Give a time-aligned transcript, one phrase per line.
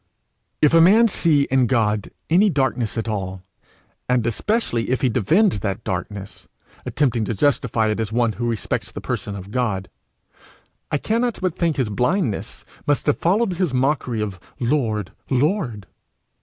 [0.63, 3.43] If a man see in God any darkness at all,
[4.09, 6.47] and especially if he defend that darkness,
[6.87, 9.89] attempting to justify it as one who respects the person of God,
[10.89, 15.09] I cannot but think his blindness must have followed his mockery of '_Lord!
[15.29, 15.85] Lord!